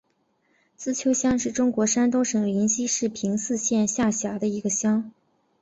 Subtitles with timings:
[0.75, 5.11] 资邱乡是中国山东省临沂市平邑县下辖的一个乡。